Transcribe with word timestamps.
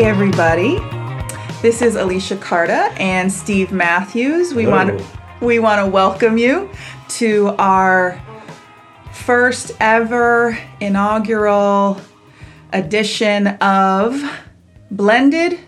everybody. 0.00 0.78
This 1.60 1.82
is 1.82 1.94
Alicia 1.94 2.38
Carta 2.38 2.90
and 2.96 3.30
Steve 3.30 3.70
Matthews. 3.70 4.54
We 4.54 4.62
Hello. 4.62 4.76
want 4.76 5.02
we 5.42 5.58
want 5.58 5.84
to 5.84 5.86
welcome 5.90 6.38
you 6.38 6.70
to 7.08 7.48
our 7.58 8.18
first 9.12 9.72
ever 9.78 10.58
inaugural 10.80 12.00
edition 12.72 13.48
of 13.58 14.22
Blended 14.90 15.60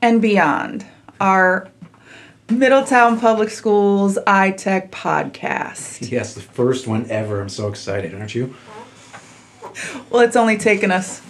and 0.00 0.22
Beyond, 0.22 0.86
our 1.20 1.68
Middletown 2.48 3.20
Public 3.20 3.50
Schools 3.50 4.18
iTech 4.26 4.88
podcast. 4.88 6.10
Yes, 6.10 6.32
the 6.32 6.40
first 6.40 6.86
one 6.86 7.04
ever. 7.10 7.42
I'm 7.42 7.50
so 7.50 7.68
excited, 7.68 8.14
aren't 8.14 8.34
you? 8.34 8.54
Well, 10.08 10.22
it's 10.22 10.36
only 10.36 10.56
taken 10.56 10.90
us 10.90 11.20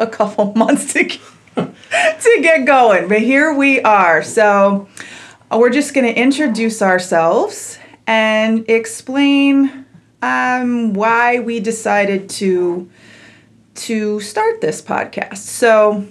a 0.00 0.06
couple 0.06 0.52
months 0.56 0.92
to 0.94 1.04
get, 1.04 1.20
to 1.56 2.38
get 2.42 2.64
going, 2.64 3.08
but 3.08 3.20
here 3.20 3.52
we 3.52 3.80
are. 3.82 4.22
So, 4.22 4.88
uh, 5.50 5.58
we're 5.58 5.70
just 5.70 5.94
going 5.94 6.06
to 6.06 6.18
introduce 6.18 6.80
ourselves 6.80 7.78
and 8.06 8.68
explain 8.68 9.84
um, 10.22 10.94
why 10.94 11.40
we 11.40 11.60
decided 11.60 12.28
to 12.30 12.88
to 13.74 14.20
start 14.20 14.60
this 14.60 14.82
podcast. 14.82 15.38
So, 15.38 16.06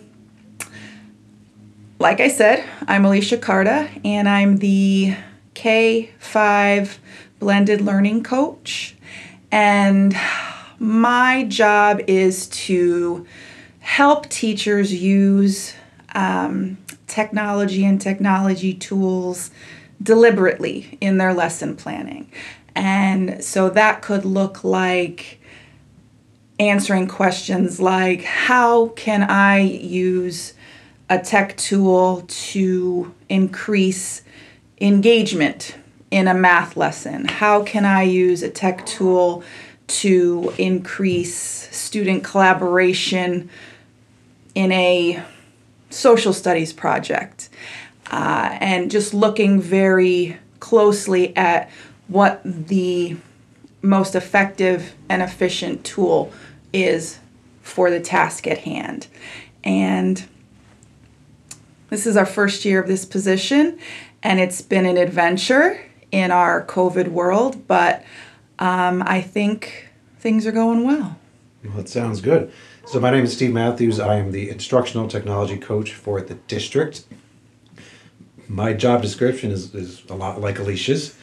like 2.00 2.20
I 2.20 2.30
said, 2.30 2.64
I'm 2.88 3.06
Alicia 3.06 3.38
Carta, 3.38 3.90
and 4.04 4.28
I'm 4.28 4.58
the 4.58 5.16
K5 5.54 6.98
blended 7.40 7.82
learning 7.82 8.24
coach. 8.24 8.96
And 9.52 10.16
my 10.80 11.44
job 11.44 12.02
is 12.08 12.48
to 12.48 13.28
help 13.80 14.30
teachers 14.30 14.94
use 14.94 15.74
um, 16.16 16.78
technology 17.08 17.86
and 17.86 18.00
technology 18.00 18.74
tools 18.74 19.52
deliberately 20.02 20.98
in 21.02 21.18
their 21.18 21.34
lesson 21.34 21.76
planning. 21.76 22.32
And 22.76 23.44
so 23.44 23.70
that 23.72 24.02
could 24.02 24.26
look 24.26 24.64
like 24.64 25.40
answering 26.60 27.08
questions 27.08 27.80
like 27.80 28.22
how 28.24 28.88
can 28.90 29.24
I 29.24 29.60
use 29.60 30.54
a 31.10 31.18
tech 31.18 31.56
tool 31.58 32.26
to 32.28 33.14
increase 33.30 34.24
engagement 34.80 35.76
in 36.12 36.28
a 36.28 36.34
math 36.34 36.76
lesson? 36.76 37.26
How 37.26 37.64
can 37.64 37.86
I 37.86 38.04
use 38.04 38.44
a 38.44 38.50
tech 38.50 38.86
tool 38.86 39.44
to 39.90 40.54
increase 40.58 41.36
student 41.76 42.24
collaboration 42.24 43.50
in 44.56 44.72
a 44.72 45.24
social 45.90 46.34
studies 46.34 46.74
project? 46.74 47.50
Uh, 48.12 48.58
and 48.60 48.90
just 48.90 49.14
looking 49.14 49.62
very 49.62 50.38
closely 50.60 51.36
at 51.38 51.70
what 52.08 52.42
the 52.44 53.16
most 53.82 54.16
effective 54.16 54.94
and 55.10 55.22
efficient 55.22 55.84
tool 55.84 56.32
is 56.74 57.20
for 57.62 57.90
the 57.90 58.00
task 58.00 58.48
at 58.48 58.60
hand. 58.60 59.08
And 59.64 60.28
this 61.90 62.06
is 62.06 62.18
our 62.18 62.26
first 62.26 62.66
year 62.66 62.82
of 62.82 62.88
this 62.88 63.06
position, 63.06 63.80
and 64.22 64.40
it's 64.40 64.62
been 64.62 64.86
an 64.86 64.98
adventure 64.98 65.80
in 66.12 66.32
our 66.32 66.66
COVID 66.66 67.10
world, 67.10 67.68
but 67.68 68.04
um, 68.60 69.04
I 69.06 69.22
think 69.22 69.90
things 70.20 70.46
are 70.46 70.52
going 70.52 70.84
well. 70.84 71.18
Well, 71.64 71.78
that 71.78 71.90
sounds 71.90 72.22
good. 72.22 72.52
So, 72.86 73.00
my 73.00 73.12
name 73.12 73.24
is 73.24 73.34
Steve 73.34 73.54
Matthews. 73.54 74.00
I 74.00 74.16
am 74.16 74.32
the 74.32 74.50
instructional 74.50 75.08
technology 75.08 75.58
coach 75.58 75.94
for 75.94 76.22
the 76.22 76.36
district. 76.36 77.06
My 78.48 78.74
job 78.74 79.02
description 79.02 79.52
is, 79.52 79.74
is 79.76 80.04
a 80.10 80.16
lot 80.16 80.42
like 80.42 80.60
Alicia's. 80.60 81.16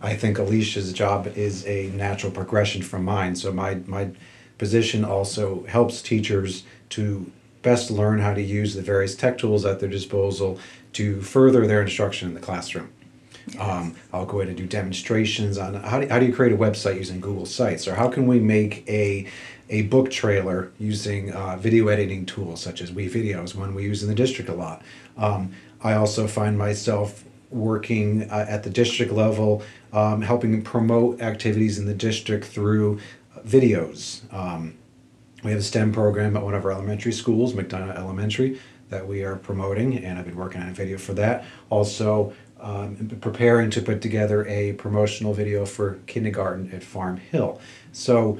I 0.00 0.14
think 0.14 0.38
Alicia's 0.38 0.92
job 0.92 1.26
is 1.26 1.66
a 1.66 1.88
natural 1.88 2.30
progression 2.30 2.82
from 2.82 3.04
mine. 3.04 3.36
So, 3.36 3.52
my, 3.52 3.76
my 3.86 4.10
position 4.58 5.04
also 5.04 5.64
helps 5.64 6.02
teachers 6.02 6.64
to 6.90 7.30
best 7.62 7.90
learn 7.90 8.20
how 8.20 8.34
to 8.34 8.42
use 8.42 8.74
the 8.74 8.82
various 8.82 9.14
tech 9.16 9.38
tools 9.38 9.64
at 9.64 9.80
their 9.80 9.88
disposal 9.88 10.58
to 10.92 11.20
further 11.20 11.66
their 11.66 11.82
instruction 11.82 12.28
in 12.28 12.34
the 12.34 12.40
classroom. 12.40 12.90
Um, 13.58 13.94
I'll 14.12 14.26
go 14.26 14.40
ahead 14.40 14.48
and 14.48 14.56
do 14.56 14.66
demonstrations 14.66 15.58
on 15.58 15.74
how 15.74 16.00
do, 16.00 16.08
how 16.08 16.18
do 16.18 16.26
you 16.26 16.32
create 16.32 16.52
a 16.52 16.56
website 16.56 16.96
using 16.96 17.20
Google 17.20 17.46
Sites, 17.46 17.86
or 17.88 17.94
how 17.94 18.08
can 18.08 18.26
we 18.26 18.40
make 18.40 18.88
a 18.88 19.26
a 19.70 19.82
book 19.82 20.10
trailer 20.10 20.72
using 20.78 21.32
uh, 21.32 21.56
video 21.56 21.88
editing 21.88 22.24
tools 22.24 22.62
such 22.62 22.80
as 22.80 22.90
WeVideos, 22.90 23.54
one 23.54 23.74
we 23.74 23.82
use 23.84 24.02
in 24.02 24.08
the 24.08 24.14
district 24.14 24.48
a 24.48 24.54
lot. 24.54 24.82
Um, 25.16 25.52
I 25.82 25.92
also 25.94 26.26
find 26.26 26.56
myself 26.56 27.24
working 27.50 28.30
uh, 28.30 28.46
at 28.48 28.62
the 28.62 28.70
district 28.70 29.12
level, 29.12 29.62
um, 29.92 30.22
helping 30.22 30.62
promote 30.62 31.20
activities 31.20 31.78
in 31.78 31.86
the 31.86 31.94
district 31.94 32.46
through 32.46 33.00
videos. 33.46 34.22
Um, 34.32 34.76
we 35.44 35.50
have 35.50 35.60
a 35.60 35.62
STEM 35.62 35.92
program 35.92 36.36
at 36.36 36.42
one 36.42 36.54
of 36.54 36.64
our 36.64 36.72
elementary 36.72 37.12
schools, 37.12 37.52
Macdonough 37.52 37.96
Elementary, 37.96 38.60
that 38.88 39.06
we 39.06 39.22
are 39.22 39.36
promoting, 39.36 40.02
and 40.02 40.18
I've 40.18 40.24
been 40.24 40.36
working 40.36 40.62
on 40.62 40.68
a 40.68 40.72
video 40.72 40.98
for 40.98 41.12
that. 41.14 41.44
Also, 41.70 42.32
um, 42.60 43.18
preparing 43.20 43.70
to 43.70 43.82
put 43.82 44.00
together 44.02 44.46
a 44.46 44.72
promotional 44.74 45.34
video 45.34 45.64
for 45.64 45.98
kindergarten 46.06 46.70
at 46.72 46.82
Farm 46.82 47.16
Hill. 47.16 47.60
So, 47.92 48.38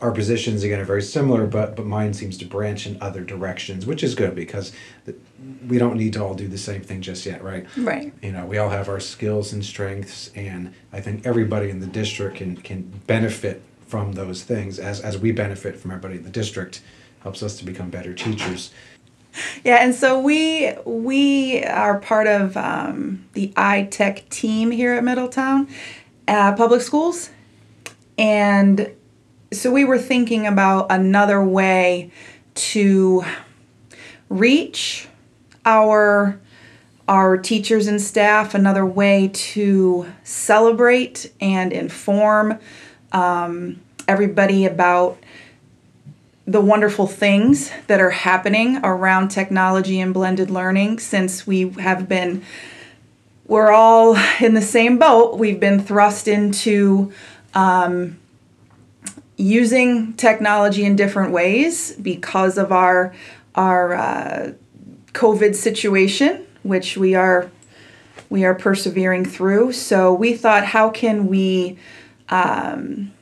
our 0.00 0.12
positions 0.12 0.62
again 0.62 0.80
are 0.80 0.84
very 0.84 1.02
similar, 1.02 1.46
but 1.46 1.76
but 1.76 1.84
mine 1.84 2.14
seems 2.14 2.38
to 2.38 2.46
branch 2.46 2.86
in 2.86 2.96
other 3.00 3.22
directions, 3.22 3.84
which 3.84 4.02
is 4.02 4.14
good 4.14 4.34
because 4.34 4.72
we 5.68 5.78
don't 5.78 5.96
need 5.96 6.14
to 6.14 6.24
all 6.24 6.34
do 6.34 6.48
the 6.48 6.58
same 6.58 6.80
thing 6.80 7.02
just 7.02 7.26
yet, 7.26 7.42
right? 7.42 7.66
Right. 7.76 8.12
You 8.22 8.32
know, 8.32 8.46
we 8.46 8.56
all 8.58 8.70
have 8.70 8.88
our 8.88 9.00
skills 9.00 9.52
and 9.52 9.64
strengths, 9.64 10.30
and 10.34 10.72
I 10.92 11.00
think 11.00 11.26
everybody 11.26 11.68
in 11.68 11.80
the 11.80 11.86
district 11.86 12.36
can 12.36 12.56
can 12.56 12.82
benefit 13.06 13.62
from 13.86 14.12
those 14.12 14.42
things 14.42 14.78
as 14.78 15.00
as 15.00 15.18
we 15.18 15.32
benefit 15.32 15.76
from 15.76 15.90
everybody 15.90 16.16
in 16.16 16.24
the 16.24 16.30
district. 16.30 16.82
Helps 17.22 17.42
us 17.42 17.58
to 17.58 17.66
become 17.66 17.90
better 17.90 18.14
teachers. 18.14 18.70
Yeah, 19.64 19.76
and 19.76 19.94
so 19.94 20.18
we 20.18 20.72
we 20.84 21.62
are 21.64 21.98
part 22.00 22.26
of 22.26 22.56
um, 22.56 23.26
the 23.34 23.48
iTech 23.56 24.28
team 24.28 24.70
here 24.70 24.94
at 24.94 25.04
Middletown 25.04 25.68
uh, 26.26 26.54
Public 26.54 26.80
Schools, 26.80 27.30
and 28.16 28.90
so 29.52 29.70
we 29.70 29.84
were 29.84 29.98
thinking 29.98 30.46
about 30.46 30.86
another 30.90 31.44
way 31.44 32.10
to 32.54 33.24
reach 34.28 35.08
our 35.64 36.40
our 37.08 37.36
teachers 37.36 37.88
and 37.88 38.00
staff, 38.00 38.54
another 38.54 38.86
way 38.86 39.28
to 39.34 40.06
celebrate 40.22 41.32
and 41.40 41.72
inform 41.72 42.56
um, 43.10 43.80
everybody 44.06 44.64
about 44.64 45.18
the 46.50 46.60
wonderful 46.60 47.06
things 47.06 47.70
that 47.86 48.00
are 48.00 48.10
happening 48.10 48.80
around 48.82 49.28
technology 49.28 50.00
and 50.00 50.12
blended 50.12 50.50
learning 50.50 50.98
since 50.98 51.46
we 51.46 51.68
have 51.70 52.08
been 52.08 52.42
we're 53.46 53.70
all 53.72 54.16
in 54.40 54.54
the 54.54 54.62
same 54.62 54.98
boat. 54.98 55.36
We've 55.36 55.60
been 55.60 55.80
thrust 55.80 56.28
into 56.28 57.12
um, 57.54 58.18
using 59.36 60.14
technology 60.14 60.84
in 60.84 60.96
different 60.96 61.32
ways 61.32 61.92
because 61.92 62.58
of 62.58 62.72
our 62.72 63.14
our 63.54 63.94
uh, 63.94 64.52
covid 65.12 65.56
situation 65.56 66.46
which 66.62 66.96
we 66.96 67.14
are 67.14 67.50
we 68.28 68.44
are 68.44 68.54
persevering 68.54 69.24
through. 69.24 69.72
So 69.72 70.12
we 70.12 70.34
thought 70.34 70.64
how 70.64 70.90
can 70.90 71.26
we 71.26 71.78
um, 72.28 73.12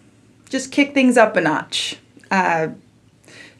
just 0.48 0.70
kick 0.70 0.94
things 0.94 1.16
up 1.16 1.36
a 1.36 1.40
notch? 1.40 1.96
Uh, 2.30 2.68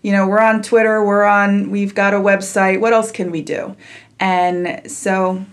you 0.09 0.15
know 0.15 0.27
we're 0.27 0.41
on 0.41 0.63
twitter 0.63 1.05
we're 1.05 1.25
on 1.25 1.71
we've 1.71 1.95
got 1.95 2.15
a 2.15 2.17
website 2.17 2.81
what 2.81 2.95
else 2.95 3.13
can 3.13 3.31
we 3.31 3.43
do 3.43 3.77
and 4.19 4.91
so 4.91 5.45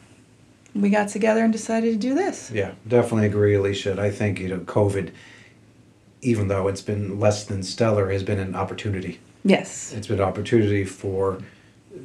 we 0.74 0.90
got 0.90 1.10
together 1.10 1.44
and 1.44 1.52
decided 1.52 1.92
to 1.92 1.98
do 2.08 2.14
this 2.16 2.50
Yeah, 2.52 2.72
definitely 2.88 3.28
agree, 3.28 3.54
Alicia. 3.56 4.00
I 4.02 4.12
think 4.12 4.40
you 4.40 4.48
know, 4.50 4.60
COVID, 4.60 5.12
even 6.22 6.48
though 6.48 6.68
it's 6.68 6.82
been 6.82 7.18
less 7.20 7.46
than 7.46 7.64
stellar, 7.64 8.10
has 8.12 8.24
been 8.24 8.40
an 8.40 8.56
opportunity. 8.56 9.20
yes 9.46 9.94
It's 9.94 10.08
been 10.08 10.20
an 10.20 10.26
opportunity 10.26 10.84
for 10.86 11.40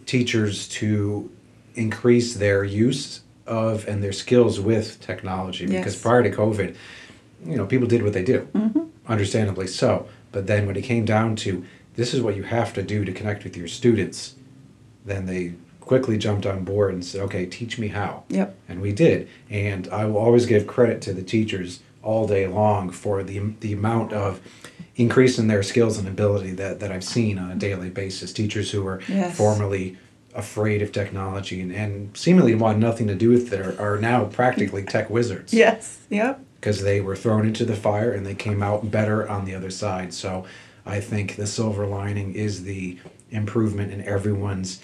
teachers 0.07 0.69
to 0.81 1.31
increase 1.75 2.35
their 2.35 2.63
use 2.65 3.21
of 3.47 3.87
and 3.89 4.03
their 4.05 4.13
skills 4.13 4.61
with 4.61 5.01
technology. 5.01 5.67
Because 5.67 5.95
Yes. 5.95 6.03
prior 6.03 6.23
to 6.23 6.31
COVID, 6.31 6.75
you 7.47 7.57
know, 7.57 7.67
people 7.67 7.89
did 7.89 8.03
what 8.03 8.13
they 8.13 8.25
do, 8.25 8.47
Mm-hmm. 8.55 8.81
understandably 9.09 9.67
so. 9.67 10.07
But 10.33 10.47
then 10.47 10.67
when 10.67 10.77
it 10.77 10.83
came 10.83 11.05
down 11.05 11.35
to 11.45 11.65
this 12.01 12.15
is 12.15 12.21
what 12.23 12.35
you 12.35 12.43
have 12.43 12.73
to 12.75 12.83
do 12.83 13.05
to 13.05 13.13
connect 13.13 13.45
with 13.45 13.57
your 13.57 13.69
students, 13.69 14.35
then 15.05 15.27
they 15.27 15.53
quickly 15.81 16.17
jumped 16.17 16.47
on 16.47 16.65
board 16.65 16.95
and 16.95 17.05
said, 17.05 17.21
okay, 17.21 17.45
teach 17.45 17.79
me 17.79 17.89
how. 17.89 18.23
Yep. 18.29 18.57
And 18.69 18.81
we 18.81 18.93
did. 18.93 19.29
And 19.51 19.87
I 19.89 20.07
will 20.07 20.17
always 20.17 20.47
give 20.47 20.67
credit 20.67 21.03
to 21.03 21.13
the 21.13 21.23
teachers 21.23 21.81
all 22.03 22.27
day 22.27 22.47
long 22.47 22.89
for 22.91 23.23
the 23.23 23.39
the 23.61 23.73
amount 23.75 24.13
of 24.15 24.41
increase 24.97 25.39
in 25.39 25.47
their 25.49 25.63
skills 25.63 25.99
and 25.99 26.09
ability 26.09 26.53
that, 26.53 26.81
that 26.81 26.91
I've 26.91 27.05
seen 27.05 27.39
on 27.39 27.51
a 27.51 27.55
daily 27.55 27.91
basis. 27.91 28.33
Teachers 28.33 28.71
who 28.71 28.83
were 28.83 29.01
Yes. 29.09 29.37
formerly 29.37 29.97
afraid 30.35 30.81
of 30.81 30.93
technology 30.93 31.61
and, 31.61 31.73
and 31.73 32.17
seemingly 32.17 32.55
wanted 32.55 32.79
nothing 32.81 33.07
to 33.09 33.15
do 33.15 33.29
with 33.31 33.53
it 33.53 33.61
are, 33.61 33.77
are 33.81 33.99
now 33.99 34.25
practically 34.25 34.83
tech 34.85 35.11
wizards 35.11 35.53
Yes. 35.53 35.99
Yep. 36.09 36.41
because 36.61 36.83
they 36.83 37.01
were 37.01 37.17
thrown 37.17 37.45
into 37.47 37.65
the 37.65 37.75
fire 37.77 38.13
and 38.13 38.25
they 38.25 38.35
came 38.35 38.63
out 38.63 38.91
better 38.91 39.29
on 39.29 39.45
the 39.45 39.55
other 39.57 39.71
side. 39.71 40.15
So 40.15 40.45
I 40.87 41.01
think 41.01 41.37
the 41.37 41.47
silver 41.47 41.87
lining 41.87 42.35
is 42.35 42.65
the 42.65 42.99
improvement 43.31 43.93
in 43.93 44.01
everyone's, 44.03 44.81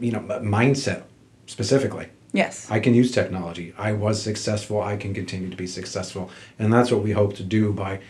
you 0.00 0.12
know, 0.12 0.20
mindset 0.20 1.02
specifically. 1.46 2.06
Yes. 2.32 2.70
I 2.70 2.78
can 2.80 2.94
use 2.94 3.10
technology. 3.12 3.72
I 3.78 3.92
was 3.92 4.22
successful. 4.22 4.82
I 4.82 4.96
can 4.96 5.14
continue 5.14 5.48
to 5.50 5.56
be 5.56 5.66
successful. 5.66 6.30
And 6.58 6.72
that's 6.72 6.90
what 6.90 7.02
we 7.02 7.12
hope 7.12 7.34
to 7.36 7.42
do 7.42 7.72
by 7.72 8.00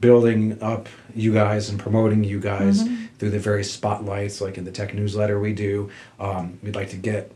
building 0.00 0.60
up 0.62 0.88
you 1.14 1.32
guys 1.32 1.68
and 1.68 1.78
promoting 1.78 2.22
you 2.24 2.40
guys 2.40 2.82
through 3.18 3.30
the 3.30 3.38
various 3.38 3.72
spotlights, 3.72 4.40
like 4.40 4.56
in 4.58 4.64
the 4.64 4.70
tech 4.72 4.94
newsletter 4.94 5.38
we 5.40 5.52
do. 5.52 5.90
Um, 6.20 6.58
we'd 6.62 6.74
like 6.76 6.90
to 6.90 6.96
get 6.96 7.32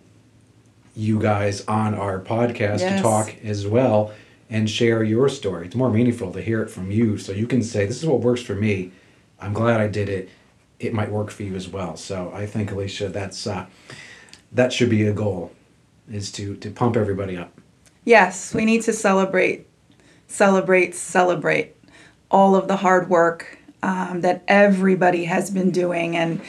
you 0.94 1.18
guys 1.18 1.64
on 1.66 1.94
our 1.94 2.20
podcast 2.20 2.80
Yes. 2.80 2.96
to 2.96 3.02
talk 3.02 3.34
as 3.44 3.66
well 3.66 4.12
and 4.50 4.68
share 4.68 5.02
your 5.02 5.28
story. 5.28 5.66
It's 5.66 5.74
more 5.76 5.90
meaningful 5.90 6.32
to 6.32 6.42
hear 6.42 6.62
it 6.62 6.70
from 6.70 6.90
you 6.90 7.18
so 7.18 7.32
you 7.32 7.46
can 7.46 7.62
say, 7.62 7.86
This 7.86 7.98
is 8.02 8.06
what 8.06 8.20
works 8.20 8.42
for 8.42 8.54
me. 8.54 8.92
I'm 9.42 9.52
glad 9.52 9.80
I 9.80 9.88
did 9.88 10.08
it. 10.08 10.30
It 10.78 10.94
might 10.94 11.10
work 11.10 11.30
for 11.30 11.42
you 11.42 11.54
as 11.54 11.68
well. 11.68 11.96
So 11.96 12.32
I 12.34 12.46
think, 12.46 12.70
Alicia, 12.70 13.08
that's 13.08 13.46
uh, 13.46 13.66
that 14.52 14.72
should 14.72 14.90
be 14.90 15.06
a 15.06 15.12
goal 15.12 15.52
is 16.10 16.30
to 16.32 16.56
to 16.56 16.70
pump 16.70 16.96
everybody 16.96 17.36
up. 17.36 17.52
Yes, 18.04 18.54
we 18.54 18.64
need 18.64 18.82
to 18.82 18.92
celebrate, 18.92 19.66
celebrate, 20.26 20.94
celebrate 20.94 21.76
all 22.30 22.56
of 22.56 22.66
the 22.66 22.76
hard 22.76 23.08
work 23.08 23.58
um, 23.82 24.22
that 24.22 24.42
everybody 24.48 25.24
has 25.24 25.50
been 25.50 25.70
doing, 25.70 26.16
and 26.16 26.40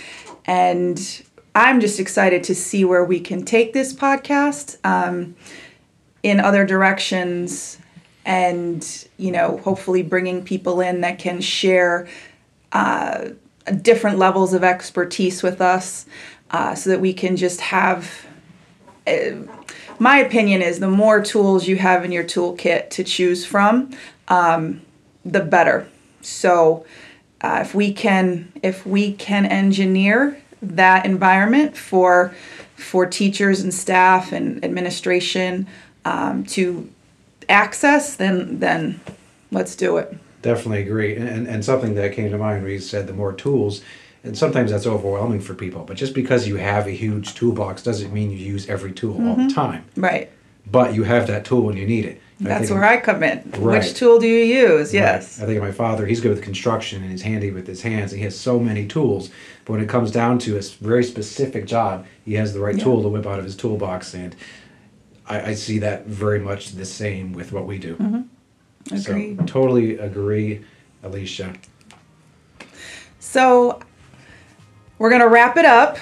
and 0.45 1.24
I'm 1.56 1.80
just 1.80 2.00
excited 2.00 2.44
to 2.45 2.56
see 2.56 2.86
where 2.86 3.06
we 3.06 3.19
can 3.19 3.45
take 3.45 3.74
this 3.74 3.94
podcast 3.94 4.78
um, 4.84 5.36
in 6.24 6.40
other 6.40 6.66
directions, 6.66 7.78
and 8.25 9.07
you 9.18 9.31
know, 9.31 9.57
hopefully 9.57 10.01
bringing 10.01 10.44
people 10.44 10.81
in 10.81 11.01
that 11.01 11.19
can 11.19 11.42
share 11.42 12.07
uh, 12.74 13.30
different 13.81 14.18
levels 14.18 14.54
of 14.54 14.64
expertise 14.64 15.42
with 15.42 15.62
us, 15.62 16.06
uh, 16.52 16.75
so 16.75 16.90
that 16.90 17.00
we 17.00 17.14
can 17.14 17.38
just 17.38 17.62
have 17.62 18.25
my 20.00 20.18
opinion 20.20 20.62
is 20.62 20.80
the 20.80 20.90
more 20.90 21.22
tools 21.22 21.68
you 21.68 21.75
have 21.78 22.06
in 22.06 22.12
your 22.12 22.24
toolkit 22.24 22.90
to 22.92 23.04
choose 23.04 23.46
from, 23.46 23.92
um, 24.28 24.81
the 25.25 25.42
better. 25.42 25.88
So 26.22 26.86
uh, 27.42 27.60
if 27.62 27.75
we 27.75 27.94
can 27.94 28.52
if 28.62 28.86
we 28.86 29.14
can 29.14 29.46
engineer 29.46 30.42
that 30.62 31.06
environment 31.06 31.76
for 31.78 32.34
for 32.76 33.06
teachers 33.06 33.62
and 33.62 33.74
staff 33.74 34.31
and 34.31 34.64
administration 34.64 35.68
um, 36.06 36.46
to 36.46 36.90
access, 37.50 38.16
then 38.16 38.60
then 38.60 39.02
let's 39.52 39.76
do 39.76 39.98
it. 39.98 40.18
Definitely 40.44 40.84
agree. 40.84 41.16
And, 41.16 41.28
and, 41.28 41.48
and 41.48 41.66
something 41.66 41.95
that 41.95 42.13
came 42.13 42.30
to 42.30 42.38
mind 42.38 42.62
when 42.63 42.72
you 42.72 42.80
said 42.80 43.07
the 43.07 43.13
more 43.13 43.34
tools, 43.34 43.81
and 44.24 44.38
sometimes 44.38 44.72
that's 44.72 44.86
overwhelming 44.86 45.42
for 45.42 45.54
people, 45.56 45.84
but 45.84 45.98
just 45.98 46.13
because 46.13 46.48
you 46.48 46.57
have 46.57 46.86
a 46.88 46.92
huge 46.92 47.34
toolbox 47.34 47.81
doesn't 47.81 48.13
mean 48.13 48.30
you 48.31 48.38
use 48.38 48.69
every 48.69 48.92
tool 48.94 49.28
all 49.28 49.36
the 49.36 49.51
time. 49.54 49.84
Right. 49.98 50.30
But 50.72 50.94
you 50.94 51.04
have 51.04 51.28
that 51.28 51.44
tool 51.44 51.62
when 51.63 51.75
you 51.75 51.86
need 51.86 52.06
it. 52.06 52.22
And 52.40 52.48
That's 52.48 52.68
think- 52.69 52.80
where 52.80 52.84
I 52.90 53.00
come 53.00 53.22
in. 53.24 53.44
Right. 53.57 53.80
Which 53.84 53.94
tool 53.95 54.19
do 54.19 54.28
you 54.28 54.44
use? 54.44 54.94
Yes. 54.94 55.38
Right. 55.40 55.44
I 55.44 55.48
think 55.48 55.62
my 55.62 55.72
father, 55.74 56.06
he's 56.06 56.22
good 56.22 56.31
with 56.31 56.42
construction 56.42 57.01
and 57.01 57.12
he's 57.12 57.22
handy 57.22 57.51
with 57.51 57.68
his 57.68 57.81
hands. 57.81 58.12
And 58.12 58.19
he 58.19 58.24
has 58.25 58.38
so 58.40 58.60
many 58.60 58.86
tools. 58.88 59.30
But 59.66 59.74
when 59.74 59.81
it 59.81 59.90
comes 59.90 60.10
down 60.12 60.40
to 60.40 60.57
a 60.57 60.62
very 60.81 61.04
specific 61.04 61.66
job, 61.66 62.06
he 62.25 62.34
has 62.36 62.54
the 62.54 62.60
right 62.60 62.78
Yeah. 62.78 62.84
tool 62.86 63.01
to 63.04 63.10
whip 63.10 63.25
out 63.25 63.40
of 63.40 63.45
his 63.45 63.56
toolbox. 63.56 64.13
And 64.13 64.36
I, 65.28 65.51
I 65.51 65.54
see 65.54 65.80
that 65.80 66.06
very 66.06 66.40
much 66.40 66.72
the 66.72 66.86
same 66.86 67.34
with 67.34 67.51
what 67.51 67.66
we 67.66 67.78
do. 67.78 67.95
Mm-hmm. 67.95 68.22
Agreed. 68.91 69.38
So 69.39 69.45
totally 69.45 69.97
agree, 69.97 70.63
Alicia. 71.03 71.53
So 73.19 73.80
we're 74.97 75.09
going 75.09 75.21
to 75.21 75.30
wrap 75.30 75.57
it 75.57 75.65
up, 75.65 75.97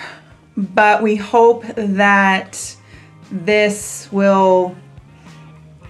but 0.58 1.02
we 1.02 1.16
hope 1.16 1.64
that 1.76 2.76
this 3.32 4.10
will 4.12 4.76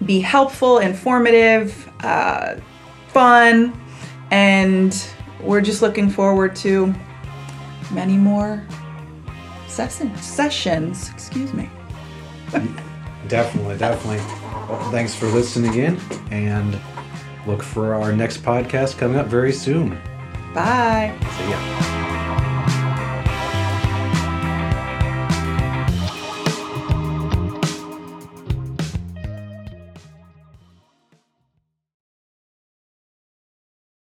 be 0.04 0.20
helpful, 0.20 0.78
informative, 0.78 1.88
uh, 2.00 2.56
fun, 3.08 3.78
and 4.30 5.06
we're 5.40 5.60
just 5.60 5.82
looking 5.82 6.08
forward 6.08 6.54
to 6.56 6.94
many 7.90 8.16
more 8.16 8.64
session, 9.68 10.16
sessions. 10.16 11.10
Excuse 11.10 11.52
me. 11.52 11.70
Definitely, 13.28 13.78
definitely. 13.78 14.18
Well, 14.68 14.90
thanks 14.90 15.14
for 15.14 15.26
listening 15.26 15.74
in 15.74 16.00
and 16.30 16.78
look 17.46 17.62
for 17.62 17.94
our 17.94 18.12
next 18.12 18.42
podcast 18.42 18.98
coming 18.98 19.18
up 19.18 19.26
very 19.26 19.52
soon. 19.52 19.98
Bye. 20.54 21.14
See 21.38 21.50
ya. 21.50 21.91